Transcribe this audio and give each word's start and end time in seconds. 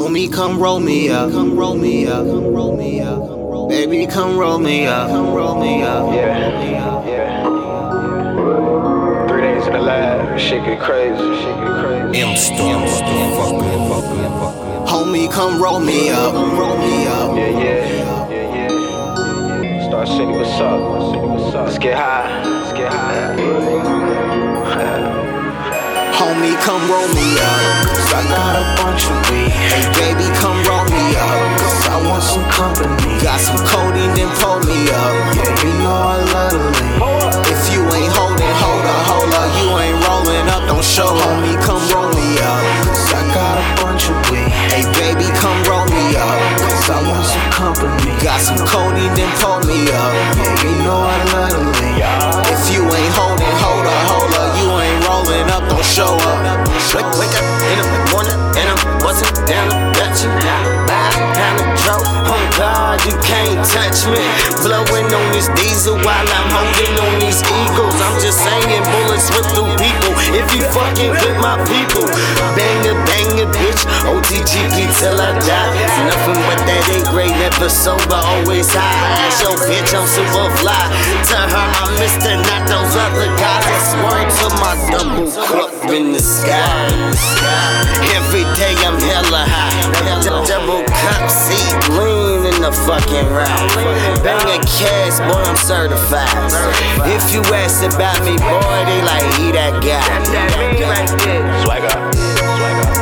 Homie, 0.00 0.32
come 0.32 0.58
roll 0.58 0.80
me 0.80 1.10
up. 1.10 1.30
Come 1.30 1.54
roll 1.58 1.76
me 1.76 2.06
up. 2.06 2.24
Come 2.24 2.54
roll 2.54 2.74
me 2.74 3.02
up. 3.02 3.68
Baby, 3.68 4.06
come 4.06 4.38
roll 4.38 4.58
me 4.58 4.86
up. 4.86 5.10
Come 5.10 5.34
roll 5.34 5.60
me 5.60 5.82
up. 5.82 6.14
Yeah, 6.14 6.64
yeah. 7.04 7.42
Three 9.28 9.42
days 9.42 9.66
in 9.66 9.74
the 9.74 9.78
lab, 9.78 10.38
shit 10.40 10.64
get 10.64 10.80
crazy, 10.80 11.18
shit 11.18 11.54
get 11.54 11.80
crazy. 11.84 12.18
MStar, 12.18 12.80
Homie, 14.88 15.30
come 15.30 15.62
roll 15.62 15.80
me 15.80 16.08
up. 16.08 16.32
Roll 16.32 16.78
me 16.78 17.06
up. 17.06 17.36
Yeah, 17.36 17.50
yeah, 17.50 17.84
yeah, 18.30 18.54
yeah. 18.54 19.86
Star 19.86 20.06
City, 20.06 20.32
what's 20.32 20.48
up? 20.60 21.12
City, 21.12 21.26
what's 21.26 21.54
up? 21.54 21.66
Let's 21.66 21.78
get 21.78 21.98
high, 21.98 22.42
let's 22.48 22.72
get 22.72 22.90
high. 22.90 23.36
Homie, 26.16 26.56
come 26.62 26.90
roll 26.90 27.08
me 27.08 27.38
up. 27.38 27.89
I 28.10 28.26
got 28.26 28.58
a 28.58 28.64
bunch 28.82 29.06
of 29.06 29.16
weed. 29.30 29.54
Hey, 29.70 29.86
baby, 29.94 30.26
come 30.34 30.58
roll 30.66 30.82
me 30.90 31.14
up. 31.14 31.30
Cause 31.62 31.86
I 31.86 31.96
want 32.02 32.22
some 32.26 32.42
company. 32.50 33.22
Got 33.22 33.38
some 33.38 33.62
codeine, 33.62 34.10
then 34.18 34.30
pull 34.42 34.58
me 34.66 34.90
up. 34.90 35.14
Yeah, 35.38 35.62
you 35.62 35.72
know 35.78 35.94
I 35.94 36.18
love 36.34 36.50
to 36.50 36.62
lean. 36.74 36.98
If 37.54 37.70
you 37.70 37.86
ain't 37.86 38.10
holding, 38.10 38.54
hold 38.58 38.82
up, 38.82 39.02
hold 39.06 39.30
up. 39.30 39.48
You 39.62 39.68
ain't 39.78 39.98
rolling 40.02 40.46
up, 40.50 40.66
don't 40.66 40.82
show. 40.82 41.06
Homie, 41.06 41.54
come 41.62 41.82
roll 41.94 42.10
me 42.10 42.34
up. 42.42 42.62
Cause 42.90 43.14
I 43.14 43.22
got 43.30 43.54
a 43.54 43.64
bunch 43.78 44.10
of 44.10 44.18
weed. 44.26 44.50
Hey, 44.74 44.82
baby, 44.98 45.30
come 45.38 45.58
roll 45.70 45.86
me 45.86 46.18
up. 46.18 46.38
Cause 46.66 46.90
I 46.90 46.98
want 47.06 47.26
some 47.30 47.48
company. 47.54 48.10
Got 48.18 48.42
some 48.42 48.58
codeine, 48.66 49.14
then 49.14 49.30
pull 49.38 49.60
Blowing 64.60 65.08
on 65.08 65.26
this 65.32 65.48
diesel 65.56 65.96
while 66.04 66.28
I'm 66.28 66.48
holding 66.52 66.94
on 67.00 67.12
these 67.22 67.40
eagles. 67.40 67.96
I'm 68.02 68.16
just 68.20 68.42
saying 68.44 68.84
bullets 68.92 69.32
whip 69.32 69.46
through 69.56 69.72
people. 69.80 70.12
If 70.36 70.46
you 70.52 70.62
fucking 70.68 71.12
with 71.16 71.38
my 71.40 71.56
people, 71.64 72.06
bang 72.58 72.80
it, 72.84 72.98
bang 73.08 73.32
it, 73.40 73.50
bitch. 73.56 73.82
OTGP 74.04 74.76
till 75.00 75.16
I 75.16 75.32
die. 75.40 75.74
It's 75.80 76.00
Nothing 76.00 76.40
but 76.48 76.60
that 76.64 76.84
eight 76.96 77.06
grade, 77.12 77.36
never 77.36 77.68
sober, 77.68 78.16
always 78.16 78.72
high. 78.72 79.28
Ask 79.28 79.44
your 79.44 79.56
bitch, 79.68 79.92
I'm 79.92 80.08
super 80.08 80.48
fly. 80.58 80.80
Tell 81.28 81.44
her 81.44 81.66
I'm 81.76 81.92
Mr. 82.00 82.40
Not 82.40 82.64
those 82.64 82.94
other 82.96 83.28
guys. 83.36 83.68
I 83.68 83.76
swear 83.92 84.20
to 84.24 84.46
my 84.56 84.74
double 84.88 85.28
cup 85.44 85.70
in 85.92 86.12
the 86.12 86.22
sky. 86.24 86.88
Every 88.16 88.48
day 88.56 88.79
lean 92.70 92.86
in 92.86 92.86
the 92.86 92.86
fucking 92.86 93.26
route. 93.32 94.22
Bang 94.22 94.46
a 94.46 94.58
cash, 94.64 95.18
boy, 95.20 95.42
I'm 95.42 95.56
certified. 95.56 96.28
If 97.06 97.32
you 97.32 97.42
ask 97.54 97.82
about 97.84 98.18
me, 98.24 98.36
boy, 98.38 98.78
they 98.86 99.02
like 99.02 99.26
he 99.38 99.52
that 99.52 99.82
guy. 99.82 100.02
Swagger, 101.62 101.88
swagger. 101.88 102.10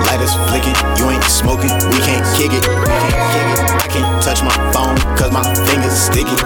Lighters 0.07 0.35
flicking, 0.49 0.77
you 0.97 1.11
ain't 1.11 1.25
smoking, 1.25 1.73
we 1.91 1.99
can't 2.01 2.25
kick 2.37 2.53
it. 2.53 2.65
We 2.67 2.87
can't 2.87 3.15
kick 3.33 3.49
it. 3.53 3.61
I 3.69 3.89
can't 3.91 4.23
touch 4.23 4.43
my 4.43 4.55
phone, 4.73 4.97
cause 5.17 5.33
my 5.33 5.45
fingers 5.67 5.93
sticky. 5.93 6.37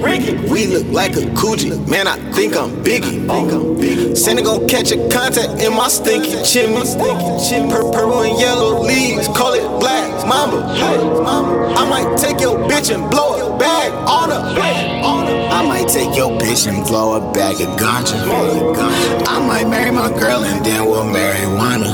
Ricky. 0.00 0.36
We 0.50 0.66
look 0.66 0.86
like 0.88 1.12
a 1.16 1.26
Coogi, 1.34 1.70
man, 1.88 2.06
I 2.06 2.16
think 2.32 2.56
I'm 2.56 2.70
Biggie. 2.84 3.26
Think 3.26 3.52
I'm 3.52 3.76
Biggie. 3.76 4.16
Santa 4.16 4.42
gon' 4.42 4.68
catch 4.68 4.92
a 4.92 4.96
contact 5.08 5.62
in 5.62 5.72
my 5.74 5.88
stinky 5.88 6.42
chimney. 6.44 6.82
Pur- 7.70 7.92
purple 7.92 8.22
and 8.22 8.38
yellow 8.38 8.82
leaves, 8.82 9.28
call 9.28 9.54
it 9.54 9.66
black 9.80 10.26
mamba. 10.26 10.64
I 11.76 11.88
might 11.88 12.18
take 12.18 12.40
your 12.40 12.58
bitch 12.68 12.94
and 12.94 13.10
blow 13.10 13.34
it 13.34 13.58
back 13.58 13.92
on 14.08 14.30
her. 14.30 14.60
I 15.50 15.66
might 15.66 15.88
take 15.88 16.16
your 16.16 16.38
bitch 16.38 16.66
and 16.66 16.84
blow 16.86 17.14
a 17.16 17.32
bag 17.32 17.60
of 17.60 17.68
ganja. 17.78 18.16
I 19.26 19.44
might 19.46 19.68
marry 19.68 19.90
my 19.90 20.08
girl 20.08 20.44
and 20.44 20.64
then 20.64 20.84
we'll 20.86 21.04
marijuana. 21.04 21.92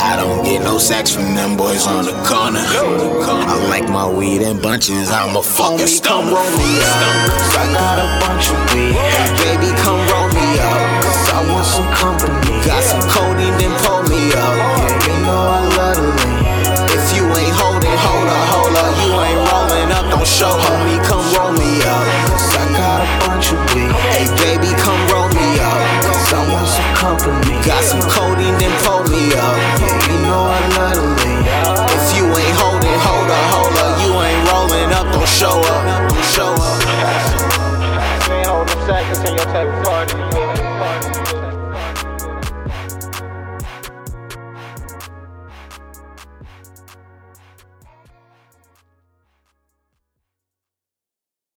I 0.00 0.16
don't 0.16 0.44
get 0.44 0.62
no 0.62 0.78
sex 0.78 1.14
from 1.14 1.34
them 1.34 1.56
boys 1.56 1.86
on 1.86 2.04
the 2.04 2.12
corner. 2.24 3.23
Like 3.74 3.90
my 3.90 4.06
weed 4.06 4.40
in 4.40 4.62
bunches. 4.62 5.10
I'm 5.10 5.34
a 5.34 5.42
fucking 5.42 5.90
Homie, 5.90 5.98
come 6.06 6.30
roll 6.30 6.46
me 6.54 6.78
up. 6.78 7.26
Cause 7.26 7.58
I 7.58 7.66
got 7.74 7.98
a 7.98 8.06
bunch 8.22 8.46
of 8.54 8.58
weed. 8.70 8.94
Baby, 9.42 9.74
come 9.82 9.98
roll 10.14 10.30
me 10.30 10.46
up. 10.62 10.78
Cause 11.02 11.26
I 11.34 11.42
want 11.50 11.66
some 11.66 11.90
company. 11.90 12.54
Got 12.62 12.86
some 12.86 13.02
codeine, 13.10 13.50
then 13.58 13.74
pull 13.82 14.06
me 14.06 14.30
up. 14.30 14.54
Yeah, 14.78 15.10
you 15.10 15.16
know 15.26 15.42
I 15.58 15.60
love 15.74 15.98
to 15.98 16.06
lean. 16.06 16.46
If 16.94 17.18
you 17.18 17.26
ain't 17.26 17.50
holding, 17.50 17.98
hold 17.98 18.30
up, 18.30 18.44
hold 18.54 18.78
up. 18.78 18.94
You 19.02 19.10
ain't 19.10 19.42
rolling 19.42 19.90
up, 19.90 20.06
don't 20.06 20.22
show. 20.22 20.54
Homie, 20.54 21.02
come 21.02 21.26
roll 21.34 21.50
me 21.58 21.82
up. 21.82 22.06
Cause 22.30 22.54
I 22.54 22.70
got 22.78 23.02
a 23.02 23.08
bunch 23.26 23.50
of 23.50 23.58
weed. 23.74 23.90
Hey, 24.14 24.30
baby, 24.38 24.70
come 24.78 25.02
roll 25.10 25.26
me 25.34 25.58
up. 25.58 25.82
Cause 26.06 26.30
I 26.30 26.46
want 26.46 26.70
some 26.70 26.92
company. 26.94 27.58
Got 27.66 27.82
some 27.82 28.06
codeine, 28.06 28.54
then 28.54 28.70
pull 28.86 29.02
me 29.10 29.34
up. 29.34 29.58
Yeah, 29.82 29.98
you 30.14 30.18
know 30.30 30.46
I 30.46 30.62
love 30.78 30.94
to 30.94 31.06
lean. 31.26 31.42
If 31.90 32.14
you 32.14 32.22
ain't 32.30 32.54
holding, 32.54 32.98
hold 33.02 33.26
up, 33.26 33.44
hold 33.50 33.58
up. 33.58 33.63